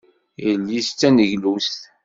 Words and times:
Yelli-s 0.43 0.89
d 0.91 0.93
taneglust. 0.99 1.81